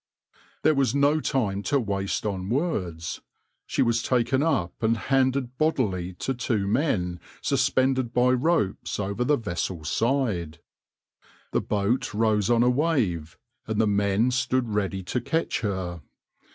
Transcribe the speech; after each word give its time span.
There 0.63 0.73
was 0.73 0.95
no 0.95 1.19
time 1.19 1.61
to 1.61 1.79
waste 1.79 2.25
on 2.25 2.49
words. 2.49 3.21
She 3.67 3.83
was 3.83 4.01
taken 4.01 4.41
up 4.41 4.73
and 4.81 4.97
handed 4.97 5.59
bodily 5.59 6.13
to 6.13 6.33
two 6.33 6.65
men 6.65 7.19
suspended 7.39 8.11
by 8.11 8.31
ropes 8.31 8.99
over 8.99 9.23
the 9.23 9.37
vessel's 9.37 9.89
side. 9.91 10.57
The 11.51 11.61
boat 11.61 12.15
rose 12.15 12.49
on 12.49 12.63
a 12.63 12.67
wave, 12.71 13.37
and 13.67 13.79
the 13.79 13.85
men 13.85 14.31
stood 14.31 14.69
ready 14.69 15.03
to 15.03 15.21
catch 15.21 15.59
her. 15.59 16.01